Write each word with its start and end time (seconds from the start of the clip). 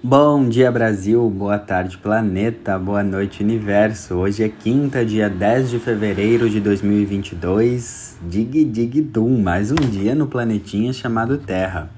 Bom 0.00 0.48
dia 0.48 0.70
Brasil, 0.70 1.28
boa 1.28 1.58
tarde 1.58 1.98
planeta, 1.98 2.78
boa 2.78 3.02
noite 3.02 3.42
universo. 3.42 4.14
Hoje 4.14 4.44
é 4.44 4.48
quinta, 4.48 5.04
dia 5.04 5.28
10 5.28 5.70
de 5.70 5.80
fevereiro 5.80 6.48
de 6.48 6.60
2022. 6.60 8.16
Dig 8.22 8.64
dig 8.64 9.00
dum, 9.00 9.42
mais 9.42 9.72
um 9.72 9.74
dia 9.74 10.14
no 10.14 10.28
planetinha 10.28 10.92
chamado 10.92 11.36
Terra. 11.36 11.90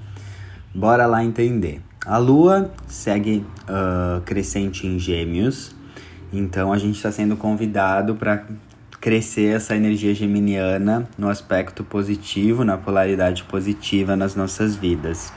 Bora 0.73 1.05
lá 1.05 1.23
entender. 1.23 1.79
A 2.03 2.17
Lua 2.17 2.71
segue 2.87 3.45
uh, 3.69 4.19
crescente 4.21 4.87
em 4.87 4.97
Gêmeos, 4.97 5.75
então 6.33 6.73
a 6.73 6.79
gente 6.79 6.95
está 6.95 7.11
sendo 7.11 7.37
convidado 7.37 8.15
para 8.15 8.47
crescer 8.99 9.55
essa 9.55 9.75
energia 9.75 10.15
geminiana 10.15 11.07
no 11.19 11.29
aspecto 11.29 11.83
positivo, 11.83 12.63
na 12.63 12.79
polaridade 12.79 13.43
positiva 13.43 14.15
nas 14.15 14.35
nossas 14.35 14.75
vidas. 14.75 15.31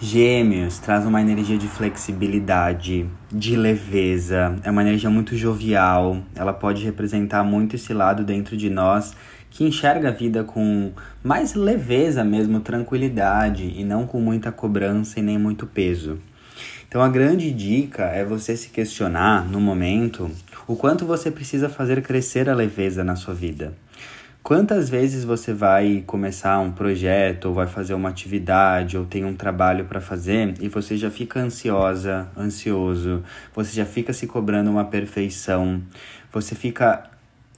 Gêmeos 0.00 0.78
traz 0.78 1.04
uma 1.04 1.20
energia 1.20 1.58
de 1.58 1.66
flexibilidade, 1.66 3.04
de 3.32 3.56
leveza, 3.56 4.56
é 4.62 4.70
uma 4.70 4.82
energia 4.82 5.10
muito 5.10 5.36
jovial, 5.36 6.18
ela 6.36 6.52
pode 6.52 6.84
representar 6.84 7.42
muito 7.42 7.74
esse 7.74 7.92
lado 7.92 8.22
dentro 8.22 8.56
de 8.56 8.70
nós 8.70 9.12
que 9.50 9.64
enxerga 9.64 10.10
a 10.10 10.12
vida 10.12 10.44
com 10.44 10.92
mais 11.20 11.54
leveza 11.54 12.22
mesmo, 12.22 12.60
tranquilidade 12.60 13.74
e 13.76 13.82
não 13.82 14.06
com 14.06 14.20
muita 14.20 14.52
cobrança 14.52 15.18
e 15.18 15.22
nem 15.22 15.36
muito 15.36 15.66
peso. 15.66 16.20
Então 16.86 17.02
a 17.02 17.08
grande 17.08 17.50
dica 17.50 18.04
é 18.04 18.24
você 18.24 18.56
se 18.56 18.68
questionar 18.68 19.50
no 19.50 19.60
momento 19.60 20.30
o 20.68 20.76
quanto 20.76 21.04
você 21.06 21.28
precisa 21.28 21.68
fazer 21.68 22.02
crescer 22.02 22.48
a 22.48 22.54
leveza 22.54 23.02
na 23.02 23.16
sua 23.16 23.34
vida. 23.34 23.74
Quantas 24.48 24.88
vezes 24.88 25.24
você 25.24 25.52
vai 25.52 26.02
começar 26.06 26.58
um 26.60 26.72
projeto, 26.72 27.48
ou 27.50 27.54
vai 27.54 27.66
fazer 27.66 27.92
uma 27.92 28.08
atividade, 28.08 28.96
ou 28.96 29.04
tem 29.04 29.22
um 29.22 29.34
trabalho 29.34 29.84
para 29.84 30.00
fazer 30.00 30.54
e 30.58 30.70
você 30.70 30.96
já 30.96 31.10
fica 31.10 31.38
ansiosa, 31.38 32.26
ansioso, 32.34 33.22
você 33.54 33.76
já 33.76 33.84
fica 33.84 34.10
se 34.10 34.26
cobrando 34.26 34.70
uma 34.70 34.86
perfeição, 34.86 35.82
você 36.32 36.54
fica 36.54 37.10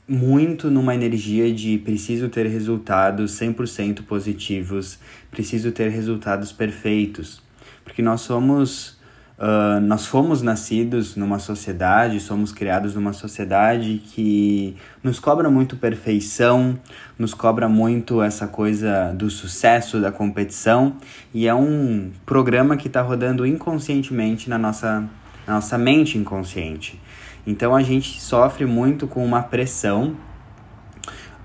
muito 0.09 0.69
numa 0.69 0.93
energia 0.93 1.55
de 1.55 1.79
preciso 1.79 2.29
ter 2.29 2.49
resultados 2.49 3.39
100% 3.39 4.03
positivos, 4.03 4.99
preciso 5.31 5.71
ter 5.71 5.91
resultados 5.91 6.51
perfeitos, 6.51 7.41
porque 7.85 8.03
nós 8.03 8.23
somos 8.23 9.00
Uh, 9.41 9.81
nós 9.81 10.05
fomos 10.05 10.43
nascidos 10.43 11.17
numa 11.17 11.39
sociedade, 11.39 12.21
somos 12.21 12.53
criados 12.53 12.95
numa 12.95 13.15
sociedade 13.15 14.03
que 14.13 14.77
nos 15.03 15.19
cobra 15.19 15.49
muito 15.49 15.79
perfeição, 15.79 16.79
nos 17.19 17.33
cobra 17.33 17.67
muito 17.67 18.21
essa 18.21 18.47
coisa 18.47 19.15
do 19.15 19.31
sucesso, 19.31 19.99
da 19.99 20.13
competição, 20.13 20.95
e 21.33 21.49
é 21.49 21.55
um 21.55 22.11
programa 22.27 22.77
que 22.77 22.87
está 22.87 23.01
rodando 23.01 23.47
inconscientemente 23.47 24.51
na 24.51 24.59
nossa, 24.59 25.09
na 25.47 25.55
nossa 25.55 25.79
mente 25.79 26.19
inconsciente. 26.19 27.01
Então 27.47 27.75
a 27.75 27.83
gente 27.83 28.21
sofre 28.21 28.67
muito 28.67 29.07
com 29.07 29.25
uma 29.25 29.43
pressão 29.43 30.17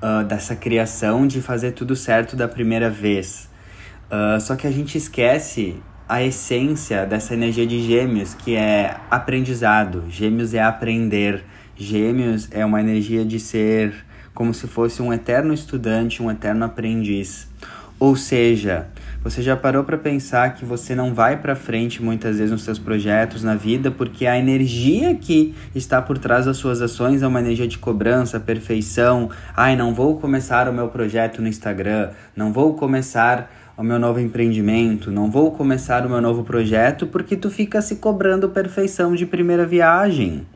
uh, 0.03 0.21
dessa 0.25 0.53
criação 0.53 1.25
de 1.25 1.41
fazer 1.41 1.71
tudo 1.71 1.95
certo 1.95 2.35
da 2.35 2.49
primeira 2.49 2.89
vez. 2.89 3.49
Uh, 4.11 4.41
só 4.41 4.57
que 4.57 4.67
a 4.67 4.71
gente 4.71 4.97
esquece 4.97 5.81
a 6.07 6.21
essência 6.23 7.05
dessa 7.05 7.33
energia 7.33 7.65
de 7.65 7.81
gêmeos, 7.81 8.33
que 8.33 8.55
é 8.55 8.95
aprendizado. 9.09 10.03
Gêmeos 10.07 10.53
é 10.53 10.61
aprender. 10.61 11.43
Gêmeos 11.75 12.47
é 12.51 12.63
uma 12.63 12.79
energia 12.79 13.25
de 13.25 13.39
ser 13.39 13.93
como 14.33 14.53
se 14.53 14.67
fosse 14.67 15.01
um 15.01 15.11
eterno 15.11 15.53
estudante, 15.53 16.21
um 16.21 16.29
eterno 16.29 16.65
aprendiz. 16.65 17.47
Ou 17.97 18.15
seja, 18.15 18.87
você 19.23 19.41
já 19.41 19.55
parou 19.55 19.83
para 19.83 19.97
pensar 19.97 20.53
que 20.53 20.65
você 20.65 20.93
não 20.93 21.13
vai 21.13 21.37
para 21.37 21.55
frente 21.55 22.03
muitas 22.03 22.37
vezes 22.37 22.51
nos 22.51 22.63
seus 22.63 22.77
projetos 22.77 23.41
na 23.41 23.55
vida 23.55 23.89
porque 23.89 24.27
a 24.27 24.37
energia 24.37 25.15
que 25.15 25.55
está 25.73 26.01
por 26.01 26.17
trás 26.17 26.45
das 26.45 26.57
suas 26.57 26.81
ações 26.81 27.23
é 27.23 27.27
uma 27.27 27.39
energia 27.39 27.67
de 27.67 27.77
cobrança, 27.77 28.39
perfeição. 28.39 29.29
Ai, 29.55 29.75
não 29.75 29.95
vou 29.95 30.19
começar 30.19 30.69
o 30.69 30.73
meu 30.73 30.89
projeto 30.89 31.41
no 31.41 31.47
Instagram, 31.47 32.11
não 32.35 32.53
vou 32.53 32.75
começar 32.75 33.49
o 33.77 33.83
meu 33.83 33.99
novo 33.99 34.19
empreendimento, 34.19 35.11
não 35.11 35.29
vou 35.29 35.51
começar 35.51 36.05
o 36.05 36.09
meu 36.09 36.21
novo 36.21 36.43
projeto 36.43 37.07
porque 37.07 37.35
tu 37.35 37.49
fica 37.49 37.81
se 37.81 37.97
cobrando 37.97 38.49
perfeição 38.49 39.13
de 39.13 39.25
primeira 39.25 39.65
viagem. 39.65 40.47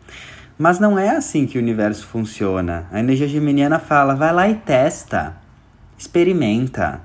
Mas 0.57 0.79
não 0.79 0.97
é 0.97 1.09
assim 1.09 1.45
que 1.45 1.57
o 1.57 1.61
universo 1.61 2.05
funciona. 2.07 2.87
A 2.91 2.99
energia 2.99 3.27
geminiana 3.27 3.77
fala: 3.77 4.15
vai 4.15 4.33
lá 4.33 4.49
e 4.49 4.55
testa, 4.55 5.35
experimenta, 5.97 7.01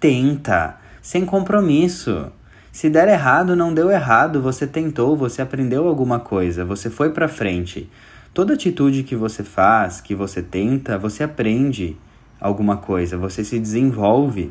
tenta, 0.00 0.76
sem 1.02 1.24
compromisso. 1.26 2.32
Se 2.70 2.88
der 2.88 3.08
errado, 3.08 3.54
não 3.54 3.74
deu 3.74 3.90
errado, 3.90 4.40
você 4.40 4.66
tentou, 4.66 5.14
você 5.14 5.42
aprendeu 5.42 5.86
alguma 5.86 6.18
coisa, 6.18 6.64
você 6.64 6.88
foi 6.88 7.10
para 7.10 7.28
frente. 7.28 7.90
Toda 8.32 8.54
atitude 8.54 9.02
que 9.02 9.14
você 9.14 9.44
faz, 9.44 10.00
que 10.00 10.14
você 10.14 10.40
tenta, 10.40 10.96
você 10.96 11.22
aprende 11.22 11.98
alguma 12.40 12.78
coisa, 12.78 13.18
você 13.18 13.44
se 13.44 13.58
desenvolve. 13.58 14.50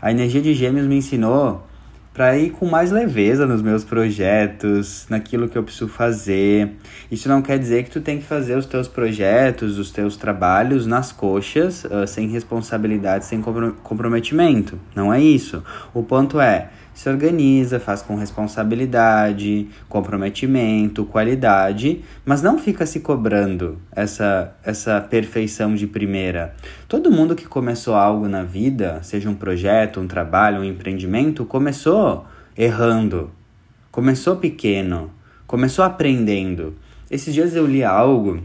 A 0.00 0.10
energia 0.10 0.40
de 0.40 0.54
Gêmeos 0.54 0.86
me 0.86 0.96
ensinou 0.96 1.66
para 2.12 2.36
ir 2.36 2.50
com 2.50 2.66
mais 2.66 2.90
leveza 2.90 3.46
nos 3.46 3.62
meus 3.62 3.84
projetos, 3.84 5.06
naquilo 5.08 5.48
que 5.48 5.56
eu 5.56 5.62
preciso 5.62 5.88
fazer. 5.88 6.72
Isso 7.10 7.28
não 7.28 7.40
quer 7.40 7.58
dizer 7.58 7.84
que 7.84 7.90
tu 7.90 8.00
tem 8.00 8.18
que 8.18 8.24
fazer 8.24 8.56
os 8.56 8.66
teus 8.66 8.88
projetos, 8.88 9.78
os 9.78 9.90
teus 9.90 10.16
trabalhos 10.16 10.86
nas 10.86 11.12
coxas, 11.12 11.84
uh, 11.84 12.06
sem 12.06 12.28
responsabilidade, 12.28 13.26
sem 13.26 13.40
comprometimento. 13.82 14.78
Não 14.94 15.12
é 15.12 15.20
isso. 15.20 15.62
O 15.94 16.02
ponto 16.02 16.40
é, 16.40 16.70
se 17.00 17.08
organiza, 17.08 17.80
faz 17.80 18.02
com 18.02 18.14
responsabilidade, 18.14 19.68
comprometimento, 19.88 21.06
qualidade, 21.06 22.04
mas 22.26 22.42
não 22.42 22.58
fica 22.58 22.84
se 22.84 23.00
cobrando 23.00 23.80
essa, 23.90 24.54
essa 24.62 25.00
perfeição 25.00 25.74
de 25.74 25.86
primeira. 25.86 26.54
Todo 26.86 27.10
mundo 27.10 27.34
que 27.34 27.46
começou 27.46 27.94
algo 27.94 28.28
na 28.28 28.42
vida, 28.42 29.00
seja 29.02 29.30
um 29.30 29.34
projeto, 29.34 29.98
um 29.98 30.06
trabalho, 30.06 30.60
um 30.60 30.64
empreendimento, 30.64 31.46
começou 31.46 32.26
errando, 32.54 33.30
começou 33.90 34.36
pequeno, 34.36 35.10
começou 35.46 35.86
aprendendo. 35.86 36.74
Esses 37.10 37.32
dias 37.32 37.56
eu 37.56 37.66
li 37.66 37.82
algo 37.82 38.44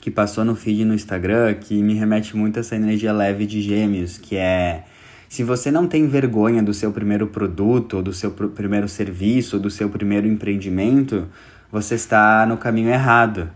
que 0.00 0.12
passou 0.12 0.44
no 0.44 0.54
feed 0.54 0.84
no 0.84 0.94
Instagram 0.94 1.54
que 1.54 1.82
me 1.82 1.94
remete 1.94 2.36
muito 2.36 2.56
a 2.56 2.60
essa 2.60 2.76
energia 2.76 3.12
leve 3.12 3.46
de 3.46 3.60
gêmeos, 3.60 4.16
que 4.16 4.36
é 4.36 4.84
se 5.30 5.44
você 5.44 5.70
não 5.70 5.86
tem 5.86 6.08
vergonha 6.08 6.60
do 6.60 6.74
seu 6.74 6.90
primeiro 6.90 7.28
produto, 7.28 7.98
ou 7.98 8.02
do 8.02 8.12
seu 8.12 8.32
pr 8.32 8.48
primeiro 8.48 8.88
serviço, 8.88 9.56
ou 9.56 9.62
do 9.62 9.70
seu 9.70 9.88
primeiro 9.88 10.26
empreendimento, 10.26 11.28
você 11.70 11.94
está 11.94 12.44
no 12.44 12.56
caminho 12.56 12.90
errado. 12.90 13.48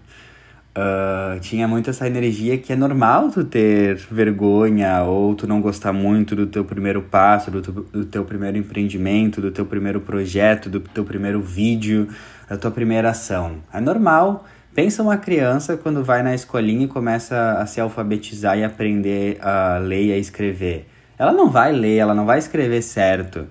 Uh, 0.71 1.41
tinha 1.41 1.67
muito 1.67 1.91
essa 1.91 2.07
energia 2.07 2.57
que 2.59 2.73
é 2.73 2.77
normal 2.77 3.29
tu 3.31 3.43
ter 3.43 3.97
vergonha 4.09 5.03
ou 5.03 5.35
tu 5.35 5.49
não 5.49 5.61
gostar 5.61 5.93
muito 5.93 6.37
do 6.37 6.47
teu 6.47 6.65
primeiro 6.65 7.03
passo, 7.03 7.51
do, 7.51 7.61
tu, 7.61 7.73
do 7.73 8.05
teu 8.05 8.25
primeiro 8.25 8.57
empreendimento, 8.57 9.41
do 9.41 9.51
teu 9.51 9.67
primeiro 9.67 10.01
projeto, 10.01 10.71
do 10.71 10.79
teu 10.79 11.05
primeiro 11.05 11.41
vídeo, 11.41 12.07
da 12.49 12.57
tua 12.57 12.71
primeira 12.71 13.11
ação. 13.11 13.57
É 13.73 13.81
normal. 13.81 14.47
Pensa 14.73 15.03
uma 15.03 15.17
criança 15.17 15.77
quando 15.77 16.05
vai 16.05 16.23
na 16.23 16.37
escolinha 16.37 16.85
e 16.85 16.89
começa 16.89 17.59
a 17.59 17.67
se 17.67 17.81
alfabetizar 17.81 18.57
e 18.57 18.63
aprender 18.63 19.39
a 19.41 19.79
ler 19.79 20.07
e 20.07 20.13
a 20.13 20.19
escrever. 20.19 20.94
Ela 21.19 21.33
não 21.33 21.51
vai 21.51 21.73
ler, 21.73 21.97
ela 21.97 22.15
não 22.15 22.27
vai 22.27 22.39
escrever 22.39 22.83
certo. 22.83 23.47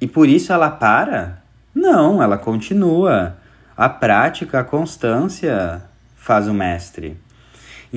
E 0.00 0.06
por 0.06 0.28
isso 0.28 0.52
ela 0.52 0.70
para? 0.70 1.42
Não, 1.74 2.22
ela 2.22 2.36
continua. 2.36 3.36
A 3.76 3.88
prática, 3.88 4.60
a 4.60 4.64
constância 4.64 5.82
faz 6.16 6.48
o 6.48 6.54
mestre. 6.54 7.18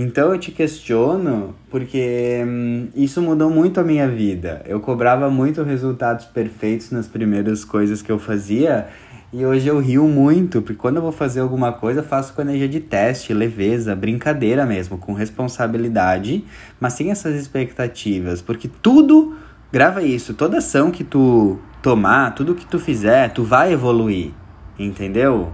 Então 0.01 0.31
eu 0.33 0.39
te 0.39 0.49
questiono 0.49 1.53
porque 1.69 2.41
hum, 2.47 2.87
isso 2.95 3.21
mudou 3.21 3.49
muito 3.49 3.81
a 3.81 3.83
minha 3.83 4.07
vida. 4.07 4.61
Eu 4.65 4.79
cobrava 4.79 5.29
muito 5.29 5.61
resultados 5.61 6.23
perfeitos 6.23 6.89
nas 6.89 7.05
primeiras 7.05 7.65
coisas 7.65 8.01
que 8.01 8.09
eu 8.09 8.17
fazia 8.17 8.87
e 9.33 9.45
hoje 9.45 9.67
eu 9.67 9.77
rio 9.77 10.07
muito, 10.07 10.61
porque 10.61 10.77
quando 10.79 10.95
eu 10.95 11.01
vou 11.01 11.11
fazer 11.11 11.41
alguma 11.41 11.73
coisa, 11.73 12.01
faço 12.01 12.33
com 12.33 12.41
energia 12.41 12.69
de 12.69 12.79
teste, 12.79 13.33
leveza, 13.33 13.93
brincadeira 13.93 14.65
mesmo, 14.65 14.97
com 14.97 15.11
responsabilidade, 15.11 16.45
mas 16.79 16.93
sem 16.93 17.11
essas 17.11 17.35
expectativas, 17.35 18.41
porque 18.41 18.69
tudo, 18.81 19.35
grava 19.69 20.01
isso, 20.01 20.33
toda 20.33 20.59
ação 20.59 20.91
que 20.91 21.03
tu 21.03 21.59
tomar, 21.81 22.33
tudo 22.35 22.55
que 22.55 22.65
tu 22.65 22.79
fizer, 22.79 23.33
tu 23.33 23.43
vai 23.43 23.73
evoluir, 23.73 24.31
entendeu? 24.79 25.51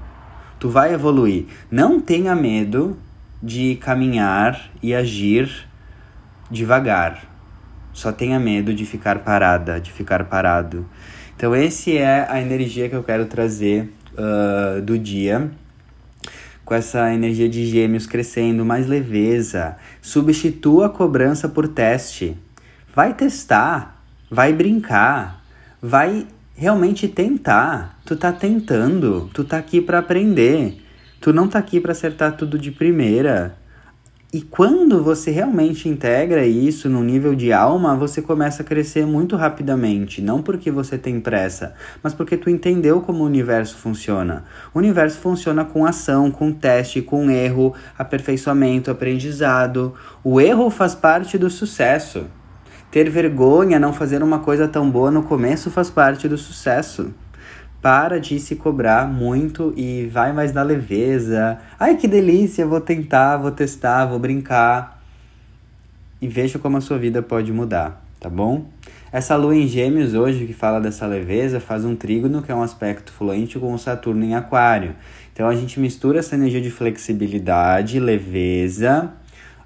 Tu 0.60 0.70
vai 0.70 0.94
evoluir. 0.94 1.46
Não 1.72 2.00
tenha 2.00 2.36
medo 2.36 2.96
de 3.42 3.76
caminhar 3.76 4.70
e 4.82 4.94
agir 4.94 5.68
devagar. 6.50 7.24
Só 7.94 8.12
tenha 8.12 8.40
medo 8.40 8.74
de 8.74 8.86
ficar 8.86 9.20
parada, 9.20 9.80
de 9.80 9.92
ficar 9.92 10.26
parado. 10.26 10.86
Então, 11.36 11.56
esse 11.56 11.98
é 11.98 12.28
a 12.30 12.42
energia 12.42 12.90
que 12.90 12.96
eu 12.96 13.04
quero 13.04 13.26
trazer 13.26 13.92
uh, 14.14 14.82
do 14.82 14.98
dia. 14.98 15.50
Com 16.64 16.74
essa 16.74 17.14
energia 17.14 17.48
de 17.48 17.66
gêmeos 17.66 18.08
crescendo, 18.08 18.66
mais 18.66 18.88
leveza. 18.88 19.78
Substitua 20.02 20.88
a 20.88 20.90
cobrança 20.90 21.48
por 21.48 21.68
teste. 21.68 22.38
Vai 22.94 23.14
testar, 23.14 24.02
vai 24.32 24.52
brincar, 24.52 25.44
vai 25.82 26.26
realmente 26.56 27.08
tentar. 27.08 28.00
Tu 28.06 28.16
tá 28.16 28.32
tentando, 28.32 29.30
tu 29.34 29.44
tá 29.44 29.58
aqui 29.58 29.80
para 29.82 30.00
aprender. 30.00 30.85
Tu 31.26 31.34
não 31.34 31.48
tá 31.48 31.58
aqui 31.58 31.80
para 31.80 31.92
acertar 31.92 32.38
tudo 32.38 32.56
de 32.56 32.70
primeira. 32.70 33.58
E 34.32 34.44
quando 34.44 35.04
você 35.04 35.32
realmente 35.32 35.90
integra 35.90 36.46
isso 36.46 36.88
no 36.88 37.04
nível 37.04 37.34
de 37.34 37.52
alma, 37.52 37.96
você 37.96 38.22
começa 38.22 38.62
a 38.62 38.66
crescer 38.66 39.08
muito 39.08 39.36
rapidamente. 39.36 40.22
Não 40.22 40.44
porque 40.44 40.70
você 40.70 41.00
tem 41.00 41.20
pressa, 41.20 41.74
mas 42.04 42.14
porque 42.14 42.38
tu 42.38 42.48
entendeu 42.48 43.02
como 43.02 43.24
o 43.24 43.26
universo 43.26 43.76
funciona. 43.76 44.46
O 44.72 44.78
universo 44.78 45.18
funciona 45.18 45.66
com 45.66 45.84
ação, 45.84 46.30
com 46.30 46.54
teste, 46.54 47.02
com 47.02 47.32
erro, 47.32 47.74
aperfeiçoamento, 47.98 48.92
aprendizado. 48.92 49.96
O 50.24 50.40
erro 50.40 50.70
faz 50.70 50.94
parte 50.94 51.40
do 51.40 51.50
sucesso. 51.50 52.28
Ter 52.92 53.10
vergonha, 53.10 53.80
não 53.80 53.92
fazer 53.92 54.22
uma 54.22 54.38
coisa 54.38 54.68
tão 54.68 54.92
boa 54.92 55.10
no 55.10 55.24
começo 55.24 55.72
faz 55.72 55.90
parte 55.90 56.28
do 56.28 56.38
sucesso 56.38 57.12
para 57.86 58.20
de 58.20 58.40
se 58.40 58.56
cobrar 58.56 59.08
muito 59.08 59.72
e 59.78 60.10
vai 60.12 60.34
mais 60.34 60.52
na 60.52 60.64
leveza. 60.64 61.60
Ai, 61.80 61.96
que 61.96 62.08
delícia, 62.08 62.66
vou 62.66 62.82
tentar, 62.82 63.38
vou 63.38 63.52
testar, 63.52 64.08
vou 64.08 64.18
brincar. 64.18 65.00
E 66.20 66.28
veja 66.28 66.58
como 66.58 66.78
a 66.78 66.82
sua 66.82 66.98
vida 66.98 67.22
pode 67.22 67.54
mudar, 67.54 68.04
tá 68.20 68.28
bom? 68.28 68.66
Essa 69.12 69.36
lua 69.36 69.56
em 69.56 69.68
Gêmeos 69.68 70.16
hoje, 70.16 70.48
que 70.48 70.54
fala 70.54 70.82
dessa 70.82 71.06
leveza, 71.06 71.60
faz 71.60 71.86
um 71.86 71.96
trígono, 71.96 72.42
que 72.42 72.52
é 72.52 72.56
um 72.56 72.64
aspecto 72.64 73.12
fluente 73.12 73.60
com 73.60 73.72
o 73.72 73.78
Saturno 73.78 74.26
em 74.26 74.34
Aquário. 74.34 74.96
Então 75.32 75.48
a 75.48 75.56
gente 75.56 75.80
mistura 75.80 76.18
essa 76.18 76.34
energia 76.34 76.62
de 76.62 76.72
flexibilidade, 76.72 78.00
leveza, 78.00 79.14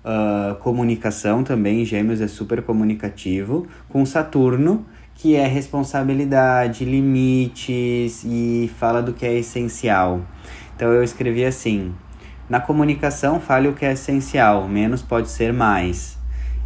uh, 0.03 0.55
comunicação 0.55 1.41
também. 1.41 1.85
Gêmeos 1.85 2.19
é 2.19 2.27
super 2.27 2.61
comunicativo, 2.63 3.65
com 3.87 4.05
Saturno 4.05 4.85
que 5.19 5.35
é 5.35 5.45
responsabilidade, 5.45 6.85
limites 6.85 8.23
e 8.23 8.71
fala 8.79 9.01
do 9.01 9.11
que 9.11 9.25
é 9.25 9.37
essencial. 9.37 10.21
Então 10.75 10.93
eu 10.93 11.03
escrevi 11.03 11.43
assim: 11.43 11.93
na 12.49 12.61
comunicação 12.61 13.39
fale 13.39 13.67
o 13.67 13.73
que 13.73 13.85
é 13.85 13.91
essencial, 13.91 14.67
menos 14.67 15.01
pode 15.01 15.29
ser 15.29 15.51
mais. 15.51 16.17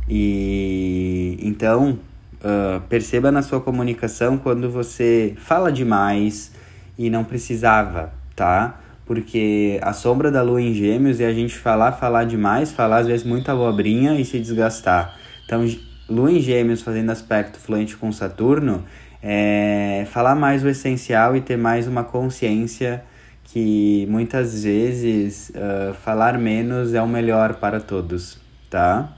E 0.08 1.38
então 1.42 1.98
uh, 2.42 2.80
perceba 2.88 3.32
na 3.32 3.42
sua 3.42 3.60
comunicação 3.60 4.38
quando 4.38 4.70
você 4.70 5.34
fala 5.38 5.72
demais 5.72 6.52
e 6.96 7.10
não 7.10 7.24
precisava, 7.24 8.14
tá? 8.36 8.80
Porque 9.04 9.80
a 9.82 9.94
sombra 9.94 10.30
da 10.30 10.44
lua 10.44 10.62
em 10.62 10.76
gêmeos 10.76 11.20
é 11.20 11.26
a 11.26 11.34
gente 11.34 11.58
falar, 11.58 11.94
falar 11.94 12.26
demais, 12.26 12.72
falar 12.72 13.00
às 13.00 13.08
vezes 13.08 13.26
muita 13.26 13.52
abobrinha 13.52 14.14
e 14.20 14.24
se 14.24 14.40
desgastar. 14.40 15.18
Então 15.44 15.66
Lua 16.10 16.32
em 16.32 16.40
Gêmeos 16.40 16.82
fazendo 16.82 17.12
aspecto 17.12 17.58
fluente 17.58 17.96
com 17.96 18.12
Saturno, 18.12 18.84
é 19.22 20.06
falar 20.12 20.36
mais 20.36 20.64
o 20.64 20.68
essencial 20.68 21.36
e 21.36 21.42
ter 21.42 21.58
mais 21.58 21.88
uma 21.88 22.04
consciência 22.04 23.04
que 23.46 24.06
muitas 24.10 24.64
vezes 24.64 25.50
uh, 25.52 25.94
falar 25.94 26.38
menos 26.38 26.94
é 26.94 27.02
o 27.02 27.08
melhor 27.08 27.56
para 27.56 27.80
todos, 27.80 28.38
tá? 28.70 29.16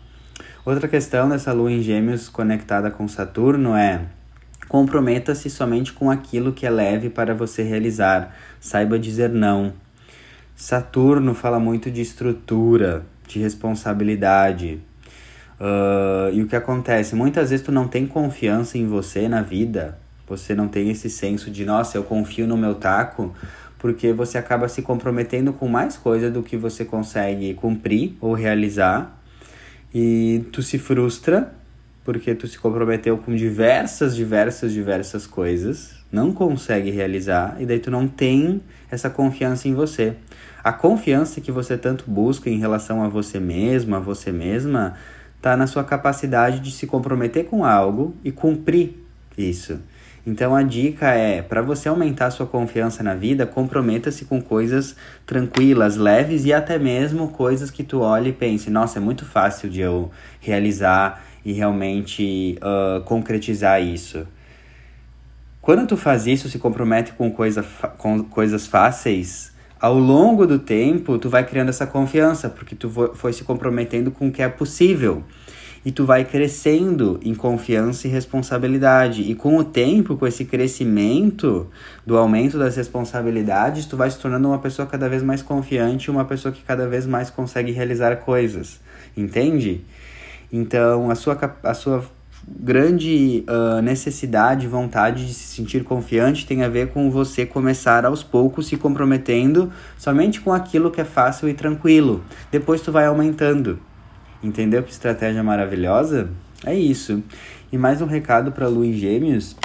Outra 0.66 0.88
questão 0.88 1.30
dessa 1.30 1.54
lua 1.54 1.72
em 1.72 1.82
Gêmeos 1.82 2.30
conectada 2.30 2.92
com 2.92 3.08
Saturno 3.08 3.76
é 3.76 4.02
comprometa-se 4.68 5.50
somente 5.50 5.94
com 5.94 6.12
aquilo 6.12 6.54
que 6.54 6.66
é 6.66 6.70
leve 6.70 7.10
para 7.10 7.34
você 7.34 7.64
realizar. 7.64 8.36
Saiba 8.60 9.00
dizer 9.00 9.30
não. 9.30 9.74
Saturno 10.56 11.34
fala 11.34 11.60
muito 11.60 11.90
de 11.90 12.02
estrutura, 12.02 13.06
de 13.28 13.40
responsabilidade, 13.40 14.80
Uh, 15.60 16.34
e 16.34 16.42
o 16.42 16.48
que 16.48 16.56
acontece? 16.56 17.16
Muitas 17.16 17.50
vezes 17.50 17.66
tu 17.66 17.72
não 17.72 17.88
tem 17.88 18.06
confiança 18.06 18.78
em 18.78 18.88
você 18.88 19.28
na 19.28 19.42
vida, 19.42 19.98
você 20.28 20.54
não 20.54 20.68
tem 20.68 20.90
esse 20.90 21.10
senso 21.10 21.50
de, 21.50 21.66
nossa, 21.66 21.98
eu 21.98 22.04
confio 22.04 22.46
no 22.48 22.58
meu 22.58 22.76
taco, 22.76 23.34
porque 23.78 24.12
você 24.12 24.38
acaba 24.38 24.68
se 24.68 24.82
comprometendo 24.82 25.54
com 25.54 25.68
mais 25.68 25.96
coisa 25.96 26.30
do 26.30 26.42
que 26.42 26.58
você 26.58 26.84
consegue 26.84 27.54
cumprir 27.54 28.16
ou 28.20 28.34
realizar. 28.34 29.22
E 29.94 30.44
tu 30.52 30.62
se 30.62 30.78
frustra 30.78 31.54
porque 32.04 32.36
tu 32.36 32.48
se 32.48 32.60
comprometeu 32.60 33.18
com 33.18 33.36
diversas, 33.36 34.16
diversas, 34.16 34.72
diversas 34.72 35.26
coisas, 35.26 35.96
não 36.12 36.32
consegue 36.32 36.92
realizar 36.92 37.58
e 37.60 37.66
daí 37.66 37.80
tu 37.80 37.90
não 37.90 38.08
tem 38.08 38.62
essa 38.92 39.10
confiança 39.10 39.68
em 39.68 39.74
você. 39.74 40.14
A 40.64 40.72
confiança 40.72 41.42
que 41.42 41.52
você 41.52 41.76
tanto 41.76 42.06
busca 42.08 42.48
em 42.48 42.60
relação 42.60 43.04
a 43.04 43.08
você 43.10 43.40
mesmo, 43.40 43.96
a 43.96 44.00
você 44.00 44.32
mesma, 44.32 44.96
está 45.46 45.56
na 45.56 45.68
sua 45.68 45.84
capacidade 45.84 46.60
de 46.60 46.72
se 46.72 46.88
comprometer 46.88 47.46
com 47.46 47.64
algo 47.64 48.16
e 48.24 48.32
cumprir 48.32 48.96
isso. 49.38 49.80
Então 50.26 50.56
a 50.56 50.64
dica 50.64 51.12
é, 51.12 51.44
para 51.44 51.62
você 51.62 51.88
aumentar 51.88 52.32
sua 52.32 52.48
confiança 52.48 53.04
na 53.04 53.14
vida, 53.14 53.46
comprometa-se 53.46 54.26
com 54.26 54.42
coisas 54.42 54.96
tranquilas, 55.24 55.98
leves 55.98 56.46
e 56.46 56.52
até 56.52 56.80
mesmo 56.80 57.28
coisas 57.28 57.70
que 57.70 57.84
tu 57.84 58.00
olhe 58.00 58.32
e 58.32 58.34
pense, 58.34 58.72
nossa, 58.72 58.98
é 58.98 59.02
muito 59.02 59.24
fácil 59.24 59.70
de 59.70 59.82
eu 59.82 60.10
realizar 60.42 61.24
e 61.46 61.54
realmente 61.54 62.58
uh, 62.58 63.04
concretizar 63.04 63.80
isso. 63.84 64.26
Quando 65.62 65.86
tu 65.86 65.96
faz 65.96 66.26
isso, 66.26 66.50
se 66.50 66.58
compromete 66.58 67.14
com, 67.14 67.30
coisa, 67.30 67.64
com 68.00 68.24
coisas 68.24 68.66
fáceis, 68.66 69.54
ao 69.86 70.00
longo 70.00 70.48
do 70.48 70.58
tempo, 70.58 71.20
tu 71.20 71.30
vai 71.30 71.46
criando 71.46 71.70
essa 71.70 71.86
confiança, 71.86 72.50
porque 72.50 72.76
tu 72.76 72.90
foi 73.14 73.32
se 73.32 73.44
comprometendo 73.44 74.10
com 74.10 74.30
o 74.30 74.32
que 74.32 74.42
é 74.42 74.50
possível. 74.50 75.24
E 75.86 75.92
tu 75.92 76.08
vai 76.08 76.26
crescendo 76.26 77.20
em 77.24 77.36
confiança 77.36 78.08
e 78.08 78.10
responsabilidade. 78.10 79.22
E 79.22 79.36
com 79.36 79.56
o 79.58 79.64
tempo, 79.64 80.18
com 80.18 80.26
esse 80.26 80.44
crescimento 80.44 81.70
do 82.04 82.18
aumento 82.18 82.58
das 82.58 82.76
responsabilidades, 82.76 83.86
tu 83.86 83.96
vai 83.96 84.10
se 84.10 84.18
tornando 84.18 84.48
uma 84.48 84.58
pessoa 84.58 84.88
cada 84.88 85.08
vez 85.08 85.22
mais 85.22 85.44
confiante, 85.44 86.10
uma 86.10 86.26
pessoa 86.26 86.52
que 86.52 86.64
cada 86.64 86.88
vez 86.88 87.06
mais 87.06 87.30
consegue 87.30 87.72
realizar 87.72 88.16
coisas. 88.16 88.80
Entende? 89.16 89.86
Então, 90.52 91.12
a 91.12 91.16
sua, 91.16 91.38
a 91.62 91.74
sua 91.76 92.04
grande 92.48 93.44
uh, 93.48 93.82
necessidade, 93.82 94.68
vontade 94.68 95.26
de 95.26 95.34
se 95.34 95.56
sentir 95.56 95.84
confiante 95.84 96.46
tem 96.46 96.64
a 96.64 96.70
ver 96.70 96.90
com 96.90 97.10
você 97.10 97.46
começar 97.46 98.06
aos 98.06 98.24
poucos 98.24 98.68
se 98.68 98.78
comprometendo 98.78 99.72
somente 99.98 100.40
com 100.42 100.54
aquilo 100.54 100.92
que 100.92 101.02
é 101.02 101.06
fácil 101.06 101.50
e 101.50 101.54
tranquilo. 101.54 102.24
Depois 102.52 102.82
tu 102.82 102.92
vai 102.92 103.06
aumentando. 103.06 103.80
Entendeu 104.44 104.84
que 104.84 104.92
estratégia 104.92 105.42
maravilhosa? 105.42 106.30
É 106.64 106.74
isso. 106.74 107.24
E 107.72 107.78
mais 107.78 108.02
um 108.02 108.06
recado 108.06 108.52
para 108.52 108.68
Lu 108.68 108.92
Gêmeos, 108.94 109.56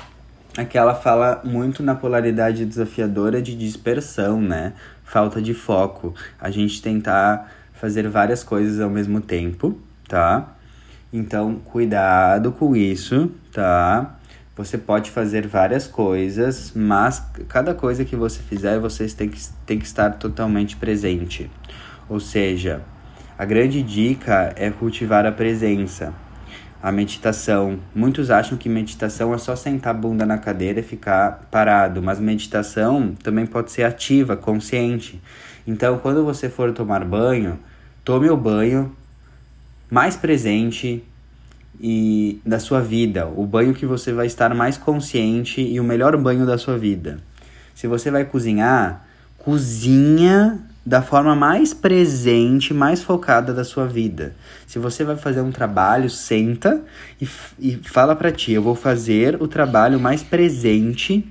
é 0.56 0.64
que 0.64 0.76
ela 0.76 0.94
fala 0.94 1.40
muito 1.44 1.82
na 1.82 1.94
polaridade 1.94 2.64
desafiadora 2.64 3.40
de 3.40 3.54
dispersão, 3.54 4.40
né? 4.40 4.72
Falta 5.04 5.40
de 5.40 5.54
foco. 5.54 6.14
A 6.40 6.50
gente 6.50 6.82
tentar 6.82 7.52
fazer 7.74 8.08
várias 8.08 8.42
coisas 8.42 8.80
ao 8.80 8.90
mesmo 8.90 9.20
tempo, 9.20 9.78
tá? 10.08 10.56
Então, 11.12 11.56
cuidado 11.56 12.52
com 12.52 12.76
isso, 12.76 13.32
tá? 13.52 14.16
Você 14.56 14.78
pode 14.78 15.10
fazer 15.10 15.46
várias 15.46 15.86
coisas, 15.86 16.72
mas 16.74 17.20
cada 17.48 17.74
coisa 17.74 18.04
que 18.04 18.14
você 18.14 18.40
fizer, 18.42 18.78
vocês 18.78 19.12
têm 19.14 19.28
que, 19.28 19.40
têm 19.66 19.78
que 19.78 19.86
estar 19.86 20.10
totalmente 20.10 20.76
presente. 20.76 21.50
Ou 22.08 22.20
seja, 22.20 22.82
a 23.36 23.44
grande 23.44 23.82
dica 23.82 24.52
é 24.54 24.70
cultivar 24.70 25.26
a 25.26 25.32
presença. 25.32 26.12
A 26.82 26.92
meditação. 26.92 27.78
Muitos 27.94 28.30
acham 28.30 28.56
que 28.56 28.68
meditação 28.68 29.34
é 29.34 29.38
só 29.38 29.56
sentar 29.56 29.94
a 29.94 29.98
bunda 29.98 30.24
na 30.24 30.38
cadeira 30.38 30.80
e 30.80 30.82
ficar 30.82 31.48
parado, 31.50 32.00
mas 32.02 32.20
meditação 32.20 33.14
também 33.22 33.46
pode 33.46 33.70
ser 33.72 33.82
ativa, 33.82 34.36
consciente. 34.36 35.20
Então, 35.66 35.98
quando 35.98 36.24
você 36.24 36.48
for 36.48 36.72
tomar 36.72 37.04
banho, 37.04 37.58
tome 38.04 38.30
o 38.30 38.36
banho 38.36 38.94
mais 39.90 40.16
presente 40.16 41.02
e 41.80 42.40
da 42.44 42.58
sua 42.60 42.80
vida, 42.80 43.26
o 43.26 43.46
banho 43.46 43.74
que 43.74 43.86
você 43.86 44.12
vai 44.12 44.26
estar 44.26 44.54
mais 44.54 44.76
consciente 44.76 45.60
e 45.60 45.80
o 45.80 45.84
melhor 45.84 46.16
banho 46.16 46.46
da 46.46 46.58
sua 46.58 46.76
vida. 46.76 47.18
Se 47.74 47.86
você 47.86 48.10
vai 48.10 48.24
cozinhar, 48.24 49.06
cozinha 49.38 50.60
da 50.84 51.02
forma 51.02 51.34
mais 51.34 51.72
presente, 51.72 52.72
mais 52.72 53.02
focada 53.02 53.52
da 53.52 53.64
sua 53.64 53.86
vida. 53.86 54.34
Se 54.66 54.78
você 54.78 55.04
vai 55.04 55.16
fazer 55.16 55.40
um 55.40 55.50
trabalho, 55.50 56.08
senta 56.10 56.82
e, 57.20 57.28
e 57.58 57.76
fala 57.82 58.14
para 58.14 58.30
ti, 58.30 58.52
eu 58.52 58.62
vou 58.62 58.74
fazer 58.74 59.40
o 59.40 59.48
trabalho 59.48 59.98
mais 59.98 60.22
presente 60.22 61.26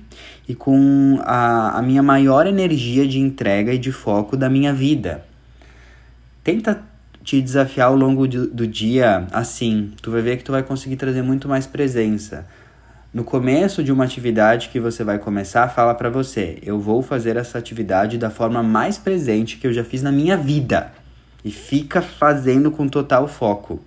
e 0.48 0.54
com 0.54 1.20
a, 1.22 1.78
a 1.78 1.82
minha 1.82 2.02
maior 2.02 2.46
energia 2.46 3.06
de 3.06 3.18
entrega 3.18 3.72
e 3.72 3.78
de 3.78 3.92
foco 3.92 4.36
da 4.36 4.48
minha 4.48 4.72
vida. 4.72 5.24
Tenta 6.42 6.89
te 7.22 7.40
desafiar 7.40 7.88
ao 7.88 7.96
longo 7.96 8.26
do, 8.26 8.66
dia 8.66 9.26
assim, 9.30 9.92
tu 10.00 10.10
vai 10.10 10.22
ver 10.22 10.36
que 10.36 10.44
tu 10.44 10.52
vai 10.52 10.62
conseguir 10.62 10.96
trazer 10.96 11.22
muito 11.22 11.48
mais 11.48 11.66
presença. 11.66 12.46
No 13.12 13.24
começo 13.24 13.82
de 13.82 13.90
uma 13.90 14.04
atividade 14.04 14.68
que 14.68 14.78
você 14.78 15.02
vai 15.02 15.18
começar, 15.18 15.68
fala 15.68 15.94
para 15.94 16.08
você: 16.08 16.58
eu 16.62 16.78
vou 16.78 17.02
fazer 17.02 17.36
essa 17.36 17.58
atividade 17.58 18.16
da 18.16 18.30
forma 18.30 18.62
mais 18.62 18.98
presente 18.98 19.56
que 19.56 19.66
eu 19.66 19.72
já 19.72 19.82
fiz 19.82 20.02
na 20.02 20.12
minha 20.12 20.36
vida. 20.36 20.92
E 21.44 21.50
fica 21.50 22.02
fazendo 22.02 22.70
com 22.70 22.86
total 22.86 23.26
foco. 23.26 23.80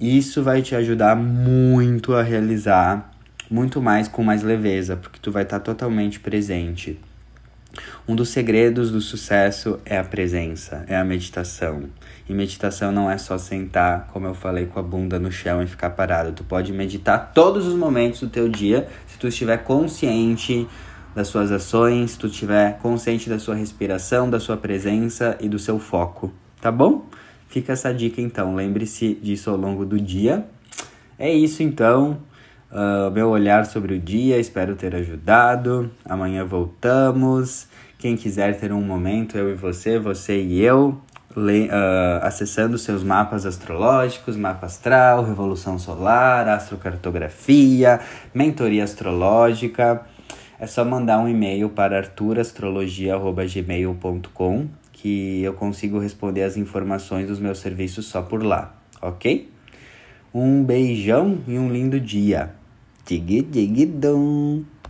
Isso 0.00 0.42
vai 0.42 0.62
te 0.62 0.74
ajudar 0.74 1.16
muito 1.16 2.14
a 2.14 2.22
realizar 2.22 3.12
muito 3.50 3.80
mais 3.82 4.08
com 4.08 4.22
mais 4.22 4.42
leveza, 4.42 4.96
porque 4.96 5.18
tu 5.20 5.30
vai 5.30 5.42
estar 5.42 5.58
tá 5.58 5.64
totalmente 5.64 6.18
presente. 6.18 6.98
Um 8.06 8.14
dos 8.14 8.28
segredos 8.28 8.90
do 8.90 9.00
sucesso 9.00 9.80
é 9.82 9.96
a 9.96 10.04
presença, 10.04 10.84
é 10.86 10.94
a 10.94 11.02
meditação. 11.02 11.84
E 12.28 12.34
meditação 12.34 12.92
não 12.92 13.10
é 13.10 13.16
só 13.16 13.38
sentar, 13.38 14.10
como 14.12 14.26
eu 14.26 14.34
falei, 14.34 14.66
com 14.66 14.78
a 14.78 14.82
bunda 14.82 15.18
no 15.18 15.32
chão 15.32 15.62
e 15.62 15.66
ficar 15.66 15.88
parado. 15.88 16.32
Tu 16.32 16.44
pode 16.44 16.70
meditar 16.70 17.32
todos 17.32 17.66
os 17.66 17.74
momentos 17.74 18.20
do 18.20 18.28
teu 18.28 18.46
dia, 18.46 18.86
se 19.06 19.18
tu 19.18 19.26
estiver 19.26 19.56
consciente 19.64 20.68
das 21.14 21.28
suas 21.28 21.50
ações, 21.50 22.10
se 22.10 22.18
tu 22.18 22.26
estiver 22.26 22.76
consciente 22.78 23.30
da 23.30 23.38
sua 23.38 23.54
respiração, 23.54 24.28
da 24.28 24.38
sua 24.38 24.58
presença 24.58 25.38
e 25.40 25.48
do 25.48 25.58
seu 25.58 25.78
foco, 25.78 26.30
tá 26.60 26.70
bom? 26.70 27.06
Fica 27.48 27.72
essa 27.72 27.94
dica 27.94 28.20
então, 28.20 28.54
lembre-se 28.54 29.14
disso 29.14 29.48
ao 29.48 29.56
longo 29.56 29.86
do 29.86 29.98
dia. 29.98 30.44
É 31.18 31.32
isso 31.32 31.62
então 31.62 32.18
uh, 32.74 33.10
meu 33.10 33.30
olhar 33.30 33.64
sobre 33.64 33.94
o 33.94 33.98
dia. 33.98 34.38
Espero 34.38 34.74
ter 34.74 34.94
ajudado. 34.94 35.90
Amanhã 36.04 36.44
voltamos. 36.44 37.68
Quem 38.04 38.16
quiser 38.16 38.60
ter 38.60 38.70
um 38.70 38.82
momento, 38.82 39.38
eu 39.38 39.50
e 39.50 39.54
você, 39.54 39.98
você 39.98 40.38
e 40.38 40.60
eu, 40.60 41.00
le, 41.34 41.68
uh, 41.68 42.20
acessando 42.20 42.76
seus 42.76 43.02
mapas 43.02 43.46
astrológicos, 43.46 44.36
mapa 44.36 44.66
astral, 44.66 45.24
revolução 45.24 45.78
solar, 45.78 46.46
astrocartografia, 46.46 47.98
mentoria 48.34 48.84
astrológica, 48.84 50.02
é 50.60 50.66
só 50.66 50.84
mandar 50.84 51.18
um 51.18 51.26
e-mail 51.26 51.70
para 51.70 51.96
arturastrologia.gmail.com 51.96 54.66
que 54.92 55.42
eu 55.42 55.54
consigo 55.54 55.98
responder 55.98 56.42
as 56.42 56.58
informações 56.58 57.28
dos 57.28 57.40
meus 57.40 57.58
serviços 57.58 58.04
só 58.04 58.20
por 58.20 58.42
lá, 58.42 58.74
ok? 59.00 59.50
Um 60.34 60.62
beijão 60.62 61.38
e 61.48 61.58
um 61.58 61.72
lindo 61.72 61.98
dia. 61.98 62.50
Dig 63.06 63.40
dig 63.40 63.86
dum. 63.86 64.73